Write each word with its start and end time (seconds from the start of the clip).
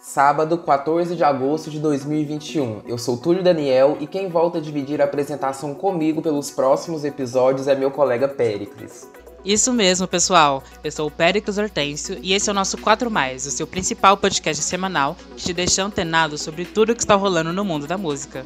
Sábado, 0.00 0.56
14 0.56 1.14
de 1.14 1.22
agosto 1.22 1.70
de 1.70 1.78
2021. 1.78 2.82
Eu 2.86 2.96
sou 2.96 3.18
Túlio 3.18 3.42
Daniel 3.42 3.98
e 4.00 4.06
quem 4.06 4.30
volta 4.30 4.56
a 4.56 4.60
dividir 4.60 5.00
a 5.00 5.04
apresentação 5.04 5.74
comigo 5.74 6.22
pelos 6.22 6.50
próximos 6.50 7.04
episódios 7.04 7.68
é 7.68 7.74
meu 7.74 7.90
colega 7.90 8.26
Péricles. 8.26 9.06
Isso 9.44 9.72
mesmo, 9.74 10.08
pessoal. 10.08 10.62
Eu 10.82 10.90
sou 10.90 11.06
o 11.06 11.10
Péricles 11.10 11.58
Hortêncio 11.58 12.18
e 12.22 12.32
esse 12.32 12.48
é 12.48 12.52
o 12.52 12.54
nosso 12.54 12.78
4 12.78 13.10
Mais, 13.10 13.44
o 13.44 13.50
seu 13.50 13.66
principal 13.66 14.16
podcast 14.16 14.62
semanal 14.64 15.16
que 15.36 15.44
te 15.44 15.52
deixa 15.52 15.82
antenado 15.82 16.38
sobre 16.38 16.64
tudo 16.64 16.92
o 16.92 16.94
que 16.94 17.02
está 17.02 17.14
rolando 17.14 17.52
no 17.52 17.64
mundo 17.64 17.86
da 17.86 17.98
música. 17.98 18.44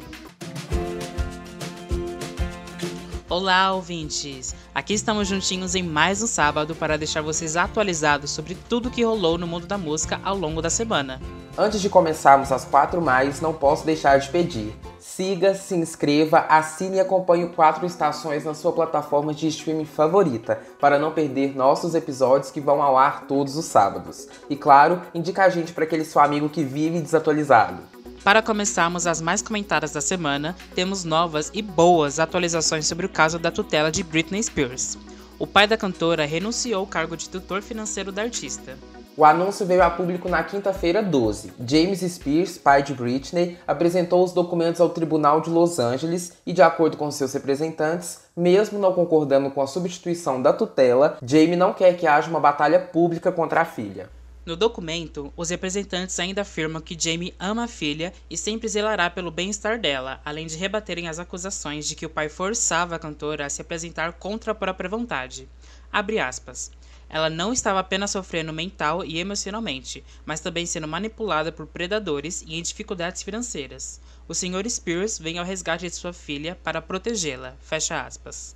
Olá, 3.37 3.73
ouvintes! 3.73 4.55
Aqui 4.73 4.93
estamos 4.93 5.27
juntinhos 5.27 5.75
em 5.75 5.83
mais 5.83 6.23
um 6.23 6.25
sábado 6.25 6.73
para 6.73 6.97
deixar 6.97 7.21
vocês 7.21 7.57
atualizados 7.57 8.31
sobre 8.31 8.55
tudo 8.55 8.89
que 8.89 9.03
rolou 9.03 9.37
no 9.37 9.45
mundo 9.45 9.67
da 9.67 9.77
música 9.77 10.21
ao 10.23 10.37
longo 10.37 10.61
da 10.61 10.69
semana. 10.69 11.19
Antes 11.57 11.81
de 11.81 11.89
começarmos 11.89 12.49
as 12.53 12.63
4 12.63 13.01
mais, 13.01 13.41
não 13.41 13.53
posso 13.53 13.85
deixar 13.85 14.17
de 14.19 14.29
pedir. 14.29 14.73
Siga, 14.97 15.53
se 15.53 15.75
inscreva, 15.75 16.45
assine 16.47 16.95
e 16.95 16.99
acompanhe 17.01 17.43
o 17.43 17.51
Quatro 17.51 17.85
Estações 17.85 18.45
na 18.45 18.53
sua 18.53 18.71
plataforma 18.71 19.33
de 19.33 19.49
streaming 19.49 19.83
favorita, 19.83 20.57
para 20.79 20.97
não 20.97 21.11
perder 21.11 21.57
nossos 21.57 21.93
episódios 21.93 22.51
que 22.51 22.61
vão 22.61 22.81
ao 22.81 22.97
ar 22.97 23.25
todos 23.27 23.57
os 23.57 23.65
sábados. 23.65 24.29
E 24.49 24.55
claro, 24.55 25.01
indica 25.13 25.43
a 25.43 25.49
gente 25.49 25.73
para 25.73 25.83
aquele 25.83 26.05
seu 26.05 26.21
amigo 26.21 26.47
que 26.47 26.63
vive 26.63 27.01
desatualizado. 27.01 27.94
Para 28.25 28.41
começarmos 28.41 29.05
as 29.05 29.21
mais 29.21 29.43
comentadas 29.43 29.91
da 29.91 30.01
semana, 30.01 30.55
temos 30.73 31.03
novas 31.03 31.51
e 31.53 31.61
boas 31.61 32.19
atualizações 32.19 32.87
sobre 32.87 33.05
o 33.05 33.09
caso 33.09 33.37
da 33.37 33.51
tutela 33.51 33.91
de 33.91 34.01
Britney 34.03 34.41
Spears. 34.41 34.97
O 35.37 35.45
pai 35.45 35.67
da 35.67 35.77
cantora 35.77 36.25
renunciou 36.25 36.79
ao 36.79 36.87
cargo 36.87 37.15
de 37.15 37.29
tutor 37.29 37.61
financeiro 37.61 38.11
da 38.11 38.23
artista. 38.23 38.79
O 39.15 39.23
anúncio 39.23 39.63
veio 39.63 39.83
a 39.83 39.91
público 39.91 40.27
na 40.27 40.43
quinta-feira 40.43 41.03
12. 41.03 41.53
James 41.67 41.99
Spears, 41.99 42.57
pai 42.57 42.81
de 42.81 42.95
Britney, 42.95 43.59
apresentou 43.67 44.23
os 44.23 44.31
documentos 44.31 44.81
ao 44.81 44.89
Tribunal 44.89 45.39
de 45.39 45.51
Los 45.51 45.77
Angeles 45.77 46.33
e, 46.47 46.51
de 46.51 46.63
acordo 46.63 46.97
com 46.97 47.11
seus 47.11 47.31
representantes, 47.31 48.21
mesmo 48.35 48.79
não 48.79 48.91
concordando 48.91 49.51
com 49.51 49.61
a 49.61 49.67
substituição 49.67 50.41
da 50.41 50.51
tutela, 50.51 51.19
Jamie 51.23 51.55
não 51.55 51.73
quer 51.73 51.95
que 51.95 52.07
haja 52.07 52.31
uma 52.31 52.39
batalha 52.39 52.79
pública 52.79 53.31
contra 53.31 53.61
a 53.61 53.65
filha. 53.65 54.09
No 54.45 54.55
documento, 54.55 55.33
os 55.35 55.49
representantes 55.49 56.19
ainda 56.19 56.43
afirmam 56.43 56.79
que 56.79 56.95
Jamie 56.97 57.33
ama 57.39 57.63
a 57.63 57.67
filha 57.67 58.13
e 58.29 58.37
sempre 58.37 58.67
zelará 58.67 59.09
pelo 59.09 59.31
bem-estar 59.31 59.79
dela, 59.79 60.21
além 60.23 60.45
de 60.45 60.55
rebaterem 60.55 61.07
as 61.07 61.17
acusações 61.17 61.87
de 61.87 61.95
que 61.95 62.05
o 62.05 62.09
pai 62.09 62.29
forçava 62.29 62.95
a 62.95 62.99
cantora 62.99 63.47
a 63.47 63.49
se 63.49 63.63
apresentar 63.63 64.13
contra 64.13 64.51
a 64.51 64.55
própria 64.55 64.87
vontade. 64.87 65.49
Abre 65.91 66.19
aspas. 66.19 66.69
Ela 67.09 67.27
não 67.27 67.51
estava 67.51 67.79
apenas 67.79 68.11
sofrendo 68.11 68.53
mental 68.53 69.03
e 69.03 69.17
emocionalmente, 69.17 70.03
mas 70.23 70.41
também 70.41 70.67
sendo 70.67 70.87
manipulada 70.87 71.51
por 71.51 71.65
predadores 71.65 72.43
e 72.45 72.55
em 72.55 72.61
dificuldades 72.61 73.23
financeiras. 73.23 73.99
O 74.27 74.35
Sr. 74.35 74.69
Spears 74.69 75.17
vem 75.17 75.39
ao 75.39 75.45
resgate 75.45 75.89
de 75.89 75.95
sua 75.95 76.13
filha 76.13 76.55
para 76.63 76.83
protegê-la. 76.83 77.55
Fecha 77.61 77.99
aspas. 77.99 78.55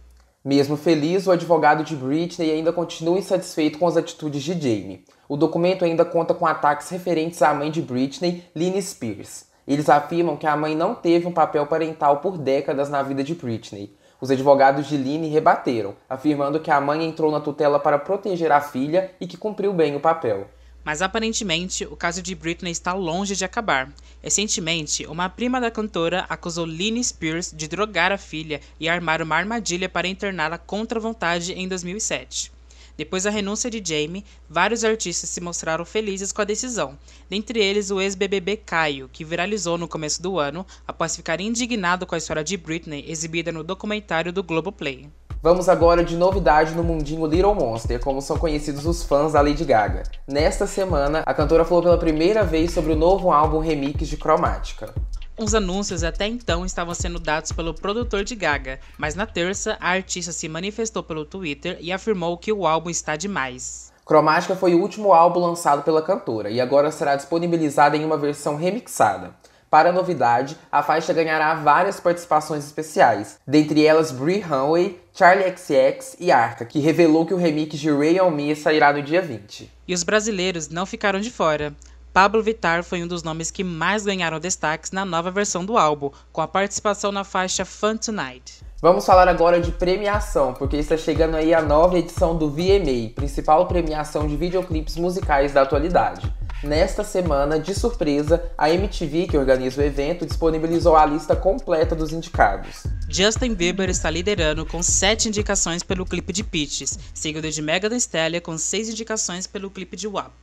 Mesmo 0.49 0.75
feliz, 0.75 1.27
o 1.27 1.31
advogado 1.31 1.83
de 1.83 1.95
Britney 1.95 2.49
ainda 2.49 2.73
continua 2.73 3.19
insatisfeito 3.19 3.77
com 3.77 3.85
as 3.85 3.95
atitudes 3.95 4.41
de 4.41 4.53
Jamie. 4.53 5.05
O 5.27 5.37
documento 5.37 5.85
ainda 5.85 6.03
conta 6.03 6.33
com 6.33 6.43
ataques 6.43 6.89
referentes 6.89 7.39
à 7.43 7.53
mãe 7.53 7.69
de 7.69 7.83
Britney, 7.83 8.43
Lynne 8.55 8.81
Spears. 8.81 9.45
Eles 9.67 9.87
afirmam 9.87 10.35
que 10.35 10.47
a 10.47 10.57
mãe 10.57 10.75
não 10.75 10.95
teve 10.95 11.27
um 11.27 11.31
papel 11.31 11.67
parental 11.67 12.17
por 12.17 12.35
décadas 12.35 12.89
na 12.89 13.03
vida 13.03 13.23
de 13.23 13.35
Britney. 13.35 13.95
Os 14.19 14.31
advogados 14.31 14.87
de 14.87 14.97
Lynne 14.97 15.27
rebateram, 15.27 15.93
afirmando 16.09 16.59
que 16.59 16.71
a 16.71 16.81
mãe 16.81 17.05
entrou 17.05 17.31
na 17.31 17.39
tutela 17.39 17.79
para 17.79 17.99
proteger 17.99 18.51
a 18.51 18.59
filha 18.59 19.11
e 19.21 19.27
que 19.27 19.37
cumpriu 19.37 19.71
bem 19.71 19.95
o 19.95 19.99
papel. 19.99 20.47
Mas 20.83 21.01
aparentemente, 21.01 21.85
o 21.85 21.95
caso 21.95 22.21
de 22.21 22.33
Britney 22.33 22.71
está 22.71 22.93
longe 22.93 23.35
de 23.35 23.45
acabar. 23.45 23.91
Recentemente, 24.21 25.05
uma 25.05 25.29
prima 25.29 25.59
da 25.59 25.69
cantora 25.69 26.25
acusou 26.29 26.65
Lynne 26.65 27.03
Spears 27.03 27.51
de 27.55 27.67
drogar 27.67 28.11
a 28.11 28.17
filha 28.17 28.61
e 28.79 28.87
armar 28.87 29.21
uma 29.21 29.35
armadilha 29.35 29.89
para 29.89 30.07
interná-la 30.07 30.57
contra 30.57 30.99
a 30.99 31.01
vontade 31.01 31.53
em 31.53 31.67
2007. 31.67 32.51
Depois 32.99 33.23
da 33.23 33.29
renúncia 33.29 33.69
de 33.69 33.81
Jamie, 33.81 34.25
vários 34.49 34.83
artistas 34.83 35.29
se 35.29 35.39
mostraram 35.39 35.85
felizes 35.85 36.33
com 36.33 36.41
a 36.41 36.45
decisão, 36.45 36.99
dentre 37.29 37.57
eles 37.57 37.91
o 37.91 38.01
ex-BBB 38.01 38.57
Caio, 38.57 39.09
que 39.13 39.23
viralizou 39.23 39.77
no 39.77 39.87
começo 39.87 40.21
do 40.21 40.37
ano 40.37 40.67
após 40.85 41.15
ficar 41.15 41.39
indignado 41.39 42.05
com 42.05 42.13
a 42.13 42.17
história 42.17 42.43
de 42.43 42.57
Britney 42.57 43.05
exibida 43.07 43.53
no 43.53 43.63
documentário 43.63 44.33
do 44.33 44.43
Globoplay. 44.43 45.07
Vamos 45.41 45.69
agora 45.69 46.03
de 46.03 46.17
novidade 46.17 46.75
no 46.75 46.83
mundinho 46.83 47.25
Little 47.25 47.55
Monster, 47.55 47.97
como 48.01 48.21
são 48.21 48.37
conhecidos 48.37 48.85
os 48.85 49.03
fãs 49.03 49.31
da 49.31 49.39
Lady 49.39 49.63
Gaga. 49.63 50.03
Nesta 50.27 50.67
semana, 50.67 51.23
a 51.25 51.33
cantora 51.33 51.63
falou 51.63 51.81
pela 51.81 51.97
primeira 51.97 52.43
vez 52.43 52.73
sobre 52.73 52.91
o 52.91 52.95
novo 52.97 53.31
álbum 53.31 53.59
remix 53.59 54.05
de 54.09 54.17
Cromática. 54.17 54.93
Os 55.39 55.55
anúncios 55.55 56.03
até 56.03 56.27
então 56.27 56.65
estavam 56.65 56.93
sendo 56.93 57.21
dados 57.21 57.53
pelo 57.53 57.73
produtor 57.73 58.25
de 58.25 58.35
Gaga, 58.35 58.81
mas 58.97 59.15
na 59.15 59.25
terça 59.25 59.77
a 59.79 59.91
artista 59.91 60.33
se 60.33 60.49
manifestou 60.49 61.01
pelo 61.01 61.23
Twitter 61.23 61.77
e 61.79 61.93
afirmou 61.93 62.37
que 62.37 62.51
o 62.51 62.67
álbum 62.67 62.89
está 62.89 63.15
demais. 63.15 63.93
Cromática 64.05 64.57
foi 64.57 64.75
o 64.75 64.81
último 64.81 65.13
álbum 65.13 65.39
lançado 65.39 65.83
pela 65.83 66.01
cantora 66.01 66.49
e 66.49 66.59
agora 66.59 66.91
será 66.91 67.15
disponibilizada 67.15 67.95
em 67.95 68.03
uma 68.03 68.17
versão 68.17 68.57
remixada. 68.57 69.33
Para 69.69 69.89
a 69.89 69.93
novidade, 69.93 70.57
a 70.71 70.81
faixa 70.81 71.13
ganhará 71.13 71.53
várias 71.53 71.99
participações 71.99 72.65
especiais, 72.65 73.39
dentre 73.45 73.85
elas 73.85 74.11
Brie 74.11 74.41
Hanway, 74.41 74.99
Charlie 75.13 75.55
XX 75.55 76.15
e 76.19 76.31
Arca, 76.31 76.65
que 76.65 76.79
revelou 76.79 77.23
que 77.23 77.35
o 77.35 77.37
remix 77.37 77.77
de 77.77 77.91
Ray 77.91 78.19
on 78.19 78.31
Me 78.31 78.55
sairá 78.55 78.91
no 78.91 79.03
dia 79.03 79.21
20. 79.21 79.71
E 79.87 79.93
os 79.93 80.03
brasileiros 80.03 80.69
não 80.69 80.87
ficaram 80.87 81.19
de 81.19 81.29
fora. 81.29 81.75
Pablo 82.11 82.41
Vittar 82.41 82.83
foi 82.83 83.03
um 83.03 83.07
dos 83.07 83.21
nomes 83.21 83.51
que 83.51 83.63
mais 83.63 84.03
ganharam 84.03 84.39
destaques 84.39 84.91
na 84.91 85.05
nova 85.05 85.29
versão 85.29 85.63
do 85.63 85.77
álbum, 85.77 86.09
com 86.33 86.41
a 86.41 86.47
participação 86.47 87.11
na 87.11 87.23
faixa 87.23 87.63
Fun 87.63 87.95
Tonight. 87.95 88.63
Vamos 88.81 89.05
falar 89.05 89.27
agora 89.27 89.61
de 89.61 89.71
premiação, 89.71 90.53
porque 90.53 90.77
está 90.77 90.97
chegando 90.97 91.35
aí 91.35 91.53
a 91.53 91.61
nova 91.61 91.99
edição 91.99 92.35
do 92.35 92.49
VMA, 92.49 93.13
principal 93.13 93.67
premiação 93.67 94.25
de 94.25 94.35
videoclipes 94.35 94.95
musicais 94.95 95.53
da 95.53 95.61
atualidade. 95.61 96.33
Nesta 96.61 97.05
semana, 97.05 97.57
de 97.57 97.73
surpresa, 97.73 98.51
a 98.57 98.69
MTV, 98.69 99.27
que 99.27 99.37
organiza 99.37 99.81
o 99.81 99.85
evento, 99.85 100.25
disponibilizou 100.25 100.93
a 100.93 101.05
lista 101.05 101.33
completa 101.33 101.95
dos 101.95 102.11
indicados. 102.11 102.83
Justin 103.07 103.53
Bieber 103.53 103.89
está 103.89 104.09
liderando 104.09 104.65
com 104.65 104.83
7 104.83 105.29
indicações 105.29 105.83
pelo 105.83 106.05
clipe 106.05 106.33
de 106.33 106.43
Peaches, 106.43 106.99
seguido 107.13 107.49
de 107.49 107.61
Megan 107.61 107.87
Thee 107.87 107.97
Stallion 107.97 108.41
com 108.41 108.57
6 108.57 108.89
indicações 108.89 109.47
pelo 109.47 109.71
clipe 109.71 109.95
de 109.95 110.05
WAP. 110.05 110.33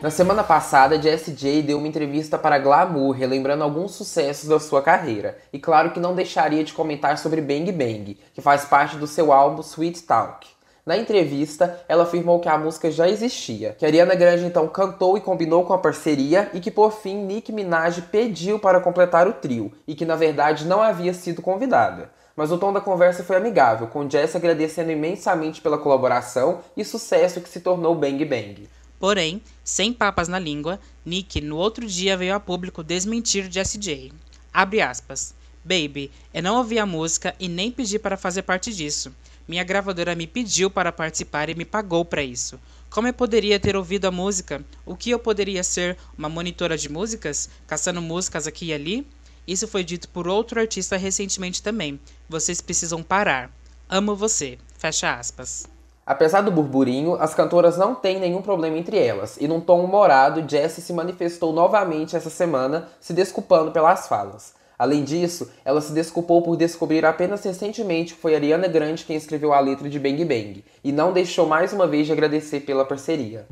Na 0.03 0.11
semana 0.11 0.45
passada, 0.45 1.01
Jessie 1.01 1.33
J 1.33 1.63
deu 1.63 1.79
uma 1.79 1.89
entrevista 1.89 2.37
para 2.37 2.59
Glamour, 2.59 3.13
relembrando 3.13 3.65
alguns 3.65 3.93
sucessos 3.93 4.51
da 4.51 4.61
sua 4.61 4.83
carreira, 4.83 5.39
e 5.51 5.59
claro 5.59 5.93
que 5.93 6.01
não 6.01 6.15
deixaria 6.15 6.63
de 6.63 6.75
comentar 6.75 7.17
sobre 7.17 7.41
Bang 7.41 7.73
Bang, 7.73 8.19
que 8.35 8.43
faz 8.43 8.67
parte 8.67 8.99
do 8.99 9.07
seu 9.07 9.33
álbum 9.33 9.63
Sweet 9.63 10.03
Talk. 10.03 10.47
Na 10.85 10.97
entrevista, 10.97 11.81
ela 11.89 12.03
afirmou 12.03 12.41
que 12.41 12.49
a 12.49 12.59
música 12.59 12.91
já 12.91 13.09
existia, 13.09 13.73
que 13.79 13.87
Ariana 13.87 14.17
Grande 14.17 14.45
então 14.45 14.67
cantou 14.67 15.17
e 15.17 15.21
combinou 15.21 15.65
com 15.65 15.73
a 15.73 15.79
parceria 15.79 16.51
e 16.53 16.59
que 16.59 16.73
por 16.73 16.91
fim 16.91 17.25
Nicki 17.25 17.53
Minaj 17.53 18.01
pediu 18.11 18.59
para 18.59 18.81
completar 18.81 19.29
o 19.29 19.33
trio 19.33 19.73
e 19.87 19.95
que 19.95 20.05
na 20.05 20.17
verdade 20.17 20.67
não 20.67 20.83
havia 20.83 21.15
sido 21.15 21.41
convidada. 21.41 22.11
Mas 22.35 22.51
o 22.51 22.59
tom 22.59 22.73
da 22.73 22.81
conversa 22.81 23.23
foi 23.23 23.37
amigável, 23.37 23.87
com 23.87 24.11
Jess 24.11 24.35
agradecendo 24.35 24.91
imensamente 24.91 25.61
pela 25.61 25.79
colaboração 25.79 26.59
e 26.77 26.85
sucesso 26.85 27.41
que 27.41 27.49
se 27.49 27.61
tornou 27.61 27.95
Bang 27.95 28.25
Bang. 28.25 28.69
Porém, 28.99 29.41
sem 29.63 29.93
papas 29.93 30.27
na 30.27 30.39
língua, 30.39 30.81
Nick 31.07 31.41
no 31.41 31.59
outro 31.59 31.87
dia 31.87 32.17
veio 32.17 32.35
a 32.35 32.41
público 32.41 32.83
desmentir 32.83 33.49
Jessie 33.49 33.79
J. 33.79 34.13
Abre 34.53 34.81
aspas. 34.81 35.33
Baby, 35.65 36.11
eu 36.35 36.43
não 36.43 36.57
ouvi 36.57 36.77
a 36.77 36.87
música 36.87 37.37
e 37.39 37.49
nem 37.49 37.71
pedi 37.71 38.01
para 38.01 38.17
fazer 38.17 38.43
parte 38.43 38.75
disso. 38.75 39.15
Minha 39.47 39.65
gravadora 39.65 40.15
me 40.15 40.27
pediu 40.27 40.71
para 40.71 40.93
participar 40.93 41.49
e 41.49 41.55
me 41.55 41.65
pagou 41.65 42.05
para 42.05 42.23
isso. 42.23 42.59
Como 42.91 43.09
eu 43.09 43.15
poderia 43.15 43.59
ter 43.59 43.77
ouvido 43.77 44.07
a 44.07 44.11
música? 44.11 44.65
O 44.87 44.95
que 44.95 45.11
eu 45.11 45.19
poderia 45.19 45.65
ser? 45.65 45.97
Uma 46.17 46.29
monitora 46.29 46.77
de 46.77 46.89
músicas? 46.89 47.49
Caçando 47.67 48.01
músicas 48.01 48.47
aqui 48.47 48.67
e 48.67 48.73
ali? 48.73 49.07
Isso 49.47 49.67
foi 49.67 49.83
dito 49.83 50.09
por 50.09 50.29
outro 50.29 50.61
artista 50.61 50.97
recentemente 50.97 51.63
também. 51.63 51.99
Vocês 52.29 52.61
precisam 52.61 53.03
parar. 53.03 53.51
Amo 53.89 54.15
você. 54.15 54.59
Fecha 54.79 55.15
aspas. 55.15 55.67
Apesar 56.05 56.41
do 56.41 56.51
burburinho, 56.51 57.15
as 57.15 57.35
cantoras 57.35 57.77
não 57.77 57.95
têm 57.95 58.19
nenhum 58.19 58.43
problema 58.43 58.77
entre 58.77 58.99
elas, 58.99 59.37
e 59.41 59.47
num 59.47 59.61
tom 59.61 59.85
humorado, 59.85 60.45
Jessie 60.49 60.83
se 60.83 60.93
manifestou 60.93 61.53
novamente 61.53 62.17
essa 62.17 62.29
semana, 62.29 62.89
se 63.01 63.13
desculpando 63.13 63.71
pelas 63.71 64.09
falas. 64.09 64.53
Além 64.83 65.05
disso, 65.05 65.49
ela 65.65 65.81
se 65.81 65.93
desculpou 65.93 66.43
por 66.43 66.57
descobrir 66.57 67.05
apenas 67.05 67.45
recentemente 67.45 68.15
que 68.15 68.21
foi 68.21 68.35
Ariana 68.35 68.67
Grande 68.67 69.05
quem 69.05 69.15
escreveu 69.15 69.53
a 69.53 69.61
letra 69.61 69.89
de 69.89 69.97
Bang 69.97 70.25
Bang, 70.25 70.65
e 70.83 70.91
não 70.91 71.13
deixou 71.13 71.47
mais 71.47 71.73
uma 71.73 71.87
vez 71.87 72.07
de 72.07 72.13
agradecer 72.13 72.59
pela 72.63 72.85
parceria. 72.85 73.47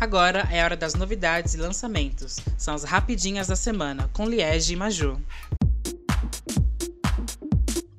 Agora 0.00 0.48
é 0.50 0.64
hora 0.64 0.76
das 0.76 0.96
novidades 0.96 1.54
e 1.54 1.58
lançamentos. 1.58 2.40
São 2.58 2.74
as 2.74 2.82
rapidinhas 2.82 3.46
da 3.46 3.54
semana, 3.54 4.10
com 4.12 4.26
Liege 4.26 4.72
e 4.72 4.76
Maju. 4.76 5.16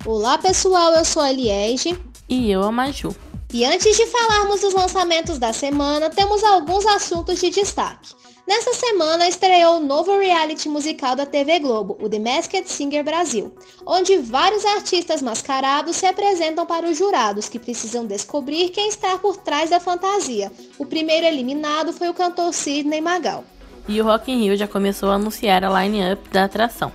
Olá 0.06 0.38
pessoal, 0.38 0.96
eu 0.96 1.06
sou 1.06 1.22
a 1.22 1.32
Liege. 1.32 1.98
E 2.28 2.52
eu 2.52 2.62
a 2.62 2.74
Maju. 2.74 3.16
E 3.54 3.64
antes 3.64 3.96
de 3.96 4.06
falarmos 4.08 4.60
dos 4.60 4.74
lançamentos 4.74 5.40
da 5.40 5.54
semana, 5.54 6.10
temos 6.10 6.44
alguns 6.44 6.86
assuntos 6.88 7.40
de 7.40 7.52
destaque. 7.52 8.14
Nessa 8.48 8.76
semana 8.76 9.28
estreou 9.28 9.78
o 9.78 9.84
novo 9.84 10.20
reality 10.20 10.70
musical 10.70 11.16
da 11.16 11.26
TV 11.26 11.58
Globo, 11.58 11.98
o 12.00 12.08
The 12.08 12.20
Masked 12.20 12.70
Singer 12.70 13.04
Brasil, 13.04 13.52
onde 13.84 14.18
vários 14.20 14.64
artistas 14.64 15.20
mascarados 15.20 15.96
se 15.96 16.06
apresentam 16.06 16.64
para 16.64 16.88
os 16.88 16.96
jurados 16.96 17.50
que 17.50 17.58
precisam 17.58 18.06
descobrir 18.06 18.70
quem 18.70 18.88
está 18.88 19.18
por 19.18 19.36
trás 19.38 19.72
da 19.72 19.80
fantasia. 19.80 20.52
O 20.78 20.86
primeiro 20.86 21.26
eliminado 21.26 21.92
foi 21.92 22.08
o 22.08 22.14
cantor 22.14 22.54
Sidney 22.54 23.02
Magal. 23.02 23.44
E 23.88 24.00
o 24.00 24.06
Rock 24.06 24.32
in 24.32 24.40
Rio 24.40 24.56
já 24.56 24.68
começou 24.68 25.10
a 25.10 25.16
anunciar 25.16 25.64
a 25.64 25.82
line-up 25.82 26.30
da 26.30 26.44
atração. 26.44 26.92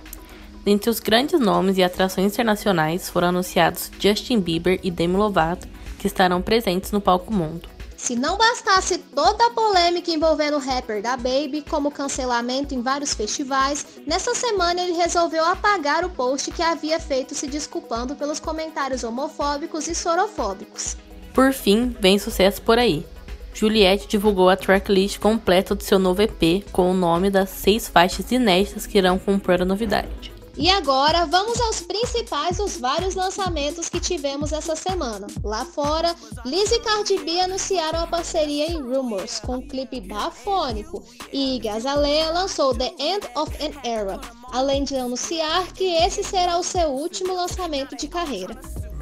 Dentre 0.63 0.89
os 0.89 1.01
grandes 1.01 1.37
nomes 1.37 1.77
e 1.77 1.83
atrações 1.83 2.31
internacionais 2.31 3.09
foram 3.09 3.27
anunciados 3.27 3.91
Justin 3.99 4.39
Bieber 4.39 4.79
e 4.81 4.89
Demi 4.89 5.17
Lovato, 5.17 5.67
que 5.99 6.07
estarão 6.07 6.41
presentes 6.41 6.93
no 6.93 7.01
palco 7.01 7.33
mundo. 7.33 7.67
Se 8.01 8.15
não 8.15 8.35
bastasse 8.35 8.97
toda 8.97 9.45
a 9.45 9.51
polêmica 9.51 10.09
envolvendo 10.09 10.55
o 10.57 10.59
rapper 10.59 11.03
da 11.03 11.15
Baby, 11.15 11.63
como 11.69 11.91
cancelamento 11.91 12.73
em 12.73 12.81
vários 12.81 13.13
festivais, 13.13 13.85
nessa 14.07 14.33
semana 14.33 14.81
ele 14.81 14.93
resolveu 14.93 15.45
apagar 15.45 16.03
o 16.03 16.09
post 16.09 16.49
que 16.49 16.63
havia 16.63 16.99
feito 16.99 17.35
se 17.35 17.45
desculpando 17.45 18.15
pelos 18.15 18.39
comentários 18.39 19.03
homofóbicos 19.03 19.87
e 19.87 19.93
sorofóbicos. 19.93 20.97
Por 21.31 21.53
fim, 21.53 21.95
vem 21.99 22.17
sucesso 22.17 22.59
por 22.63 22.79
aí. 22.79 23.05
Juliette 23.53 24.07
divulgou 24.07 24.49
a 24.49 24.57
tracklist 24.57 25.19
completa 25.19 25.75
do 25.75 25.83
seu 25.83 25.99
novo 25.99 26.23
EP 26.23 26.65
com 26.71 26.89
o 26.89 26.95
nome 26.95 27.29
das 27.29 27.51
seis 27.51 27.87
faixas 27.87 28.31
inéditas 28.31 28.87
que 28.87 28.97
irão 28.97 29.19
compor 29.19 29.61
a 29.61 29.65
novidade. 29.65 30.33
E 30.61 30.69
agora 30.69 31.25
vamos 31.25 31.59
aos 31.59 31.81
principais 31.81 32.57
dos 32.57 32.77
vários 32.77 33.15
lançamentos 33.15 33.89
que 33.89 33.99
tivemos 33.99 34.53
essa 34.53 34.75
semana. 34.75 35.25
Lá 35.43 35.65
fora, 35.65 36.15
Liz 36.45 36.71
e 36.71 36.79
Cardi 36.81 37.17
B 37.17 37.39
anunciaram 37.39 38.01
a 38.01 38.05
parceria 38.05 38.71
em 38.71 38.79
Rumors 38.79 39.39
com 39.39 39.55
um 39.55 39.67
clipe 39.67 39.99
bafônico 39.99 41.03
e 41.33 41.57
Gazalea 41.57 42.29
lançou 42.29 42.75
The 42.75 42.93
End 42.99 43.27
of 43.35 43.51
an 43.59 43.71
Era, 43.83 44.21
além 44.53 44.83
de 44.83 44.95
anunciar 44.95 45.65
que 45.73 45.95
esse 45.95 46.23
será 46.23 46.59
o 46.59 46.63
seu 46.63 46.89
último 46.89 47.35
lançamento 47.35 47.97
de 47.97 48.07
carreira. 48.07 48.55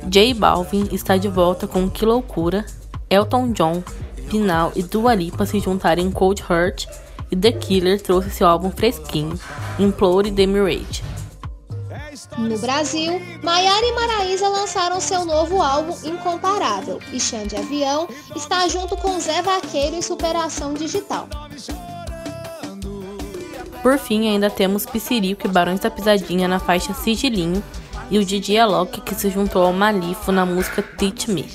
J 0.06 0.34
Balvin 0.34 0.88
está 0.94 1.18
de 1.18 1.28
volta 1.28 1.68
com 1.68 1.90
Que 1.90 2.06
Loucura, 2.06 2.66
Elton 3.10 3.52
John, 3.52 3.84
Pinal 4.30 4.72
e 4.78 4.82
Dua 4.82 5.14
Lipa 5.14 5.46
se 5.46 5.60
juntarem 5.60 6.06
em 6.06 6.12
Cold 6.12 6.42
Heart 6.50 6.88
e 7.30 7.36
The 7.36 7.52
Killer 7.52 8.02
trouxe 8.02 8.30
seu 8.30 8.48
álbum 8.48 8.72
fresquinho, 8.72 9.38
Implore 9.78 10.32
The 10.32 10.46
Mirage. 10.46 11.19
No 12.38 12.58
Brasil, 12.58 13.22
Maiara 13.44 13.86
e 13.86 13.94
Maraísa 13.94 14.48
lançaram 14.48 15.00
seu 15.00 15.26
novo 15.26 15.62
álbum 15.62 15.96
Incomparável 16.04 17.00
e 17.14 17.20
Xande 17.20 17.56
Avião 17.56 18.08
está 18.36 18.68
junto 18.68 18.98
com 18.98 19.20
Zé 19.20 19.42
Vaqueiro 19.42 19.96
em 19.96 20.02
Superação 20.02 20.74
Digital. 20.74 21.28
Por 23.82 23.98
fim, 23.98 24.28
ainda 24.28 24.50
temos 24.50 24.86
Piscirico 24.86 25.48
e 25.48 25.50
Barões 25.50 25.80
da 25.80 25.90
Pisadinha 25.90 26.48
na 26.48 26.60
faixa 26.60 26.94
Sigilinho 26.94 27.64
e 28.12 28.18
o 28.18 28.26
Didi 28.26 28.58
Alok 28.58 29.02
que 29.02 29.16
se 29.16 29.30
juntou 29.30 29.64
ao 29.64 29.74
Malifo 29.74 30.32
na 30.32 30.46
música 30.46 30.82
Teach 30.82 31.32
Me. 31.32 31.50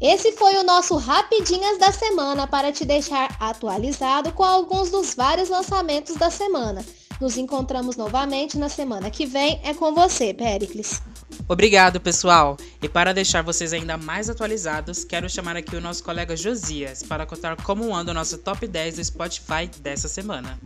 Esse 0.00 0.32
foi 0.32 0.56
o 0.56 0.64
nosso 0.64 0.96
Rapidinhas 0.96 1.78
da 1.78 1.90
Semana 1.90 2.46
para 2.46 2.72
te 2.72 2.84
deixar 2.84 3.34
atualizado 3.40 4.32
com 4.32 4.42
alguns 4.42 4.90
dos 4.90 5.14
vários 5.14 5.48
lançamentos 5.48 6.16
da 6.16 6.30
semana. 6.30 6.84
Nos 7.24 7.38
encontramos 7.38 7.96
novamente 7.96 8.58
na 8.58 8.68
semana 8.68 9.10
que 9.10 9.24
vem. 9.24 9.58
É 9.64 9.72
com 9.72 9.94
você, 9.94 10.34
Pericles. 10.34 11.00
Obrigado, 11.48 11.98
pessoal! 11.98 12.54
E 12.82 12.86
para 12.86 13.14
deixar 13.14 13.42
vocês 13.42 13.72
ainda 13.72 13.96
mais 13.96 14.28
atualizados, 14.28 15.06
quero 15.06 15.26
chamar 15.30 15.56
aqui 15.56 15.74
o 15.74 15.80
nosso 15.80 16.04
colega 16.04 16.36
Josias 16.36 17.02
para 17.02 17.24
contar 17.24 17.56
como 17.62 17.96
anda 17.96 18.10
o 18.10 18.14
nosso 18.14 18.36
top 18.36 18.66
10 18.66 18.96
do 18.96 19.04
Spotify 19.06 19.70
dessa 19.80 20.06
semana. 20.06 20.58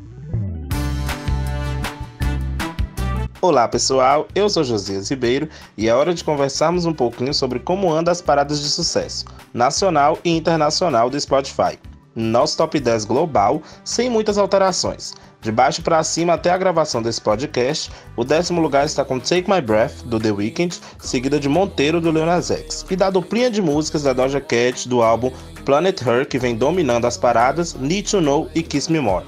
Olá 3.41 3.69
pessoal, 3.69 4.27
eu 4.35 4.51
sou 4.51 4.65
Josias 4.65 5.09
Ribeiro 5.09 5.49
e 5.77 5.87
é 5.87 5.95
hora 5.95 6.13
de 6.13 6.25
conversarmos 6.25 6.85
um 6.85 6.93
pouquinho 6.93 7.33
sobre 7.33 7.61
como 7.61 7.89
anda 7.89 8.11
as 8.11 8.21
paradas 8.21 8.61
de 8.61 8.69
sucesso, 8.69 9.27
nacional 9.55 10.19
e 10.25 10.37
internacional 10.37 11.09
do 11.09 11.21
Spotify. 11.21 11.79
Nosso 12.17 12.57
top 12.57 12.81
10 12.81 13.05
global, 13.05 13.63
sem 13.85 14.11
muitas 14.11 14.39
alterações. 14.39 15.15
De 15.49 15.53
baixo 15.53 15.81
para 15.81 16.05
cima 16.05 16.35
até 16.35 16.51
a 16.51 16.59
gravação 16.59 17.01
desse 17.01 17.23
podcast, 17.23 17.91
o 18.15 18.23
décimo 18.23 18.61
lugar 18.61 18.85
está 18.85 19.03
com 19.03 19.19
Take 19.19 19.51
My 19.51 19.63
Breath, 19.63 20.03
do 20.05 20.21
The 20.21 20.31
Weeknd, 20.31 20.79
seguida 20.99 21.41
de 21.41 21.49
Monteiro, 21.49 22.03
do 22.03 22.11
Leonas 22.11 22.51
X, 22.51 22.85
e 22.91 22.95
da 22.95 23.09
duplinha 23.09 23.51
de 23.51 23.63
músicas 23.63 24.03
da 24.03 24.13
Doja 24.13 24.43
Cat 24.43 24.87
do 24.87 25.03
álbum 25.03 25.33
Planet 25.65 26.03
Her, 26.03 26.29
que 26.29 26.39
vem 26.39 26.55
dominando 26.55 27.07
as 27.07 27.17
paradas 27.17 27.73
Need 27.73 28.11
to 28.11 28.21
Know 28.21 28.47
e 28.55 28.63
Kiss 28.63 28.93
Me 28.93 29.01
More. 29.01 29.25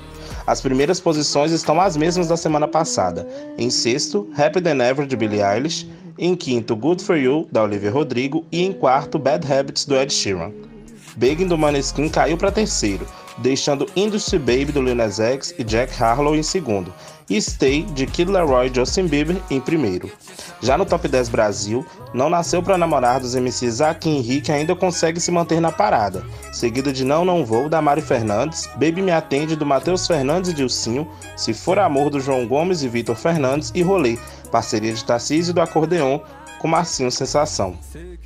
As 0.46 0.60
primeiras 0.60 1.00
posições 1.00 1.52
estão 1.52 1.80
as 1.80 1.96
mesmas 1.96 2.28
da 2.28 2.36
semana 2.36 2.68
passada. 2.68 3.26
Em 3.56 3.70
sexto, 3.70 4.28
Happy 4.36 4.60
Than 4.60 4.84
Ever, 4.84 5.06
de 5.06 5.16
Billie 5.16 5.40
Eilish. 5.40 5.88
Em 6.18 6.36
quinto, 6.36 6.76
Good 6.76 7.02
For 7.02 7.16
You, 7.16 7.48
da 7.50 7.62
Olivia 7.62 7.90
Rodrigo. 7.90 8.44
E 8.52 8.62
em 8.62 8.74
quarto, 8.74 9.18
Bad 9.18 9.50
Habits, 9.50 9.86
do 9.86 9.96
Ed 9.96 10.12
Sheeran. 10.12 10.52
Begging, 11.16 11.46
do 11.46 11.56
Maneskin, 11.56 12.10
caiu 12.10 12.36
para 12.36 12.52
terceiro 12.52 13.06
deixando 13.40 13.86
Industry 13.96 14.38
Baby 14.38 14.72
do 14.72 14.82
Lil 14.82 15.00
X 15.00 15.54
e 15.58 15.64
Jack 15.64 16.00
Harlow 16.02 16.36
em 16.36 16.42
segundo, 16.42 16.92
e 17.28 17.40
Stay 17.40 17.84
de 17.84 18.06
Kid 18.06 18.30
Laroi 18.30 18.68
e 18.68 18.74
Justin 18.74 19.06
Bieber 19.06 19.36
em 19.48 19.60
primeiro. 19.60 20.10
Já 20.60 20.76
no 20.76 20.84
Top 20.84 21.06
10 21.06 21.28
Brasil, 21.28 21.86
Não 22.12 22.28
Nasceu 22.28 22.60
para 22.62 22.76
Namorar 22.76 23.20
dos 23.20 23.34
MCs 23.36 23.78
e 23.80 24.08
Henrique 24.08 24.50
ainda 24.50 24.74
consegue 24.74 25.20
se 25.20 25.30
manter 25.30 25.60
na 25.60 25.70
parada, 25.70 26.24
seguido 26.52 26.92
de 26.92 27.04
Não 27.04 27.24
Não 27.24 27.44
Vou 27.44 27.68
da 27.68 27.80
Mari 27.80 28.02
Fernandes, 28.02 28.66
Baby 28.74 29.00
Me 29.00 29.12
Atende 29.12 29.54
do 29.54 29.64
Matheus 29.64 30.06
Fernandes 30.06 30.50
e 30.50 30.54
Dilcinho, 30.54 31.08
Se 31.36 31.54
For 31.54 31.78
Amor 31.78 32.10
do 32.10 32.20
João 32.20 32.46
Gomes 32.46 32.82
e 32.82 32.88
Vitor 32.88 33.14
Fernandes 33.14 33.70
e 33.74 33.82
Rolê, 33.82 34.18
parceria 34.50 34.92
de 34.92 35.04
Tarcísio 35.04 35.54
do 35.54 35.60
Acordeon 35.60 36.18
com 36.60 36.68
Marcinho 36.68 37.10
Sensação. 37.10 37.74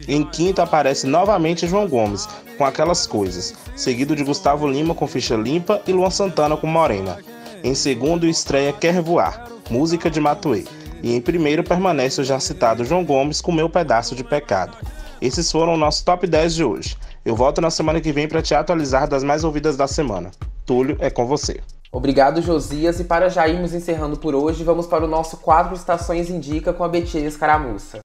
Em 0.08 0.24
quinto 0.24 0.60
aparece 0.60 1.06
novamente 1.06 1.66
João 1.66 1.88
Gomes, 1.88 2.28
com 2.58 2.64
Aquelas 2.64 3.06
Coisas, 3.06 3.54
seguido 3.76 4.14
de 4.14 4.24
Gustavo 4.24 4.68
Lima 4.68 4.94
com 4.94 5.06
Ficha 5.06 5.36
Limpa 5.36 5.80
e 5.86 5.92
Luan 5.92 6.10
Santana 6.10 6.56
com 6.56 6.66
Morena. 6.66 7.18
Em 7.62 7.74
segundo 7.74 8.26
estreia 8.26 8.72
Quer 8.72 9.00
Voar, 9.00 9.48
música 9.70 10.10
de 10.10 10.20
Matuê. 10.20 10.64
E 11.02 11.14
em 11.14 11.20
primeiro 11.20 11.62
permanece 11.62 12.20
o 12.20 12.24
já 12.24 12.40
citado 12.40 12.84
João 12.84 13.04
Gomes 13.04 13.40
com 13.40 13.52
Meu 13.52 13.68
Pedaço 13.68 14.14
de 14.14 14.24
Pecado. 14.24 14.76
Esses 15.20 15.50
foram 15.50 15.74
o 15.74 15.78
nosso 15.78 16.04
top 16.04 16.26
10 16.26 16.54
de 16.54 16.64
hoje. 16.64 16.96
Eu 17.24 17.36
volto 17.36 17.60
na 17.60 17.70
semana 17.70 18.00
que 18.00 18.12
vem 18.12 18.28
para 18.28 18.42
te 18.42 18.54
atualizar 18.54 19.08
das 19.08 19.22
mais 19.22 19.44
ouvidas 19.44 19.76
da 19.76 19.86
semana. 19.86 20.30
Túlio, 20.66 20.96
é 21.00 21.08
com 21.08 21.26
você. 21.26 21.60
Obrigado, 21.94 22.42
Josias. 22.42 22.98
E 22.98 23.04
para 23.04 23.28
já 23.28 23.46
irmos 23.46 23.72
encerrando 23.72 24.16
por 24.16 24.34
hoje, 24.34 24.64
vamos 24.64 24.86
para 24.86 25.04
o 25.04 25.08
nosso 25.08 25.36
quadro 25.36 25.74
Estações 25.74 26.28
Indica 26.28 26.72
com 26.72 26.82
a 26.82 26.88
Betina 26.88 27.28
Escaramuça. 27.28 28.00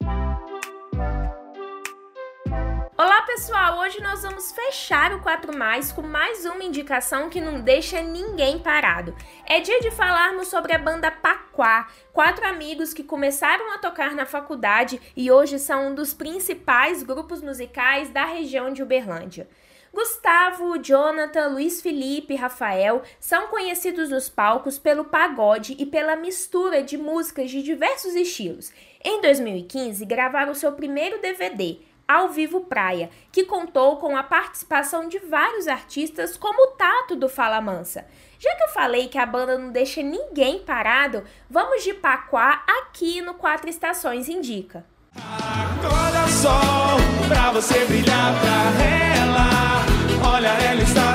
Pessoal, 3.36 3.78
hoje 3.78 4.02
nós 4.02 4.24
vamos 4.24 4.50
fechar 4.50 5.12
o 5.12 5.20
4 5.20 5.56
mais 5.56 5.92
com 5.92 6.02
mais 6.02 6.44
uma 6.44 6.64
indicação 6.64 7.30
que 7.30 7.40
não 7.40 7.60
deixa 7.60 8.02
ninguém 8.02 8.58
parado. 8.58 9.14
É 9.46 9.60
dia 9.60 9.78
de 9.78 9.92
falarmos 9.92 10.48
sobre 10.48 10.72
a 10.72 10.78
banda 10.78 11.12
Paquá, 11.12 11.86
quatro 12.12 12.44
amigos 12.44 12.92
que 12.92 13.04
começaram 13.04 13.72
a 13.72 13.78
tocar 13.78 14.16
na 14.16 14.26
faculdade 14.26 15.00
e 15.16 15.30
hoje 15.30 15.60
são 15.60 15.90
um 15.90 15.94
dos 15.94 16.12
principais 16.12 17.04
grupos 17.04 17.40
musicais 17.40 18.10
da 18.10 18.24
região 18.24 18.72
de 18.72 18.82
Uberlândia. 18.82 19.48
Gustavo, 19.92 20.78
Jonathan, 20.78 21.48
Luiz 21.48 21.80
Felipe 21.80 22.34
e 22.34 22.36
Rafael 22.36 23.02
são 23.20 23.46
conhecidos 23.46 24.10
nos 24.10 24.28
palcos 24.28 24.76
pelo 24.76 25.04
pagode 25.04 25.76
e 25.78 25.86
pela 25.86 26.16
mistura 26.16 26.82
de 26.82 26.98
músicas 26.98 27.48
de 27.48 27.62
diversos 27.62 28.14
estilos. 28.16 28.72
Em 29.04 29.20
2015, 29.20 30.04
gravaram 30.04 30.52
seu 30.52 30.72
primeiro 30.72 31.20
DVD, 31.20 31.78
Ao 32.10 32.28
Vivo 32.28 32.62
Praia, 32.62 33.08
que 33.30 33.44
contou 33.44 33.98
com 33.98 34.16
a 34.16 34.24
participação 34.24 35.06
de 35.06 35.20
vários 35.20 35.68
artistas 35.68 36.36
como 36.36 36.64
o 36.64 36.72
Tato 36.72 37.14
do 37.14 37.28
Fala 37.28 37.60
Mansa. 37.60 38.04
Já 38.36 38.52
que 38.56 38.64
eu 38.64 38.68
falei 38.70 39.06
que 39.06 39.16
a 39.16 39.24
banda 39.24 39.56
não 39.56 39.70
deixa 39.70 40.02
ninguém 40.02 40.58
parado, 40.58 41.22
vamos 41.48 41.84
de 41.84 41.94
Paquá 41.94 42.64
aqui 42.80 43.20
no 43.20 43.34
Quatro 43.34 43.70
Estações 43.70 44.28
Indica. 44.28 44.84
Acorda 45.14 46.26
sol, 46.26 46.98
pra 47.28 47.52
você 47.52 47.84
brilhar 47.84 48.34
pra 48.40 48.84
ela. 49.14 50.34
Olha, 50.34 50.48
ela 50.48 50.82
está 50.82 51.09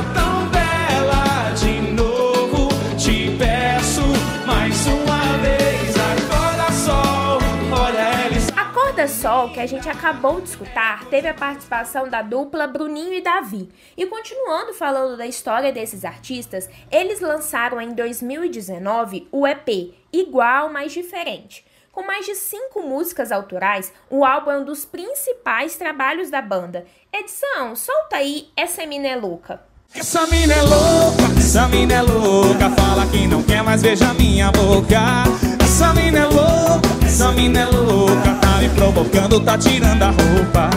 a 9.65 9.67
gente 9.67 9.89
acabou 9.89 10.39
de 10.39 10.49
escutar, 10.49 11.05
teve 11.05 11.27
a 11.27 11.33
participação 11.33 12.07
da 12.07 12.21
dupla 12.21 12.67
Bruninho 12.67 13.11
e 13.11 13.19
Davi. 13.21 13.67
E 13.97 14.05
continuando 14.05 14.75
falando 14.75 15.17
da 15.17 15.25
história 15.25 15.73
desses 15.73 16.05
artistas, 16.05 16.69
eles 16.91 17.19
lançaram 17.19 17.81
em 17.81 17.91
2019 17.91 19.27
o 19.31 19.47
EP 19.47 19.91
Igual, 20.13 20.71
mas 20.71 20.93
Diferente. 20.93 21.65
Com 21.91 22.05
mais 22.05 22.27
de 22.27 22.35
cinco 22.35 22.83
músicas 22.83 23.31
autorais, 23.31 23.91
o 24.07 24.23
álbum 24.23 24.51
é 24.51 24.59
um 24.59 24.65
dos 24.65 24.85
principais 24.85 25.75
trabalhos 25.75 26.29
da 26.29 26.43
banda. 26.43 26.85
Edição, 27.11 27.75
solta 27.75 28.17
aí 28.17 28.49
Essa 28.55 28.85
Mina 28.85 29.07
é 29.07 29.15
Louca. 29.15 29.61
Essa 29.95 30.27
mina 30.27 30.53
é 30.53 30.61
louca, 30.61 31.39
essa 31.39 31.67
mina 31.69 31.93
é 31.93 32.01
louca. 32.01 32.69
Fala 32.69 33.07
que 33.07 33.25
não 33.27 33.41
quer 33.41 33.63
mais 33.63 33.81
veja 33.81 34.13
minha 34.13 34.51
boca. 34.51 35.23
Essa 35.63 35.93
mina 35.93 36.19
é 36.19 36.25
louca, 36.25 37.05
essa 37.05 37.31
mina 37.31 37.61
é 37.61 37.65
louca. 37.65 38.44
Provocando, 38.73 39.43
tá 39.43 39.57
tirando 39.57 40.01
a 40.01 40.07
roupa. 40.07 40.69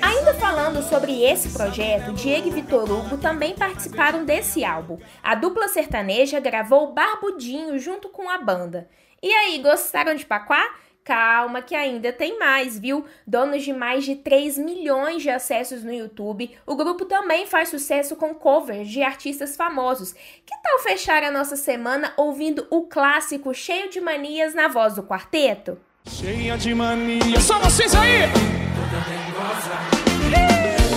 Ainda 0.00 0.32
falando 0.34 0.82
sobre 0.82 1.22
esse 1.24 1.50
projeto, 1.50 2.12
Diego 2.12 2.48
e 2.48 2.50
Vitor 2.50 2.90
Hugo 2.90 3.18
também 3.18 3.54
participaram 3.54 4.24
desse 4.24 4.64
álbum. 4.64 4.98
A 5.22 5.34
dupla 5.34 5.68
sertaneja 5.68 6.40
gravou 6.40 6.92
Barbudinho 6.92 7.78
junto 7.78 8.08
com 8.08 8.30
a 8.30 8.38
banda. 8.38 8.88
E 9.22 9.32
aí, 9.32 9.58
gostaram 9.58 10.14
de 10.14 10.24
Paquá? 10.24 10.74
Calma 11.04 11.60
que 11.60 11.74
ainda 11.74 12.12
tem 12.12 12.38
mais, 12.38 12.78
viu? 12.78 13.04
Donos 13.26 13.62
de 13.62 13.72
mais 13.74 14.04
de 14.04 14.16
3 14.16 14.56
milhões 14.56 15.22
de 15.22 15.28
acessos 15.28 15.84
no 15.84 15.92
YouTube, 15.92 16.50
o 16.66 16.74
grupo 16.74 17.04
também 17.04 17.46
faz 17.46 17.68
sucesso 17.68 18.16
com 18.16 18.34
covers 18.34 18.88
de 18.88 19.02
artistas 19.02 19.54
famosos. 19.54 20.12
Que 20.12 20.62
tal 20.62 20.78
fechar 20.78 21.22
a 21.22 21.30
nossa 21.30 21.56
semana 21.56 22.14
ouvindo 22.16 22.66
o 22.70 22.82
clássico 22.86 23.52
Cheio 23.52 23.90
de 23.90 24.00
Manias 24.00 24.54
na 24.54 24.66
voz 24.68 24.94
do 24.94 25.02
quarteto? 25.02 25.78
Cheia 26.06 26.56
de 26.58 26.74
mania. 26.74 27.40
Só 27.40 27.58
vocês 27.58 27.94
aí! 27.94 28.30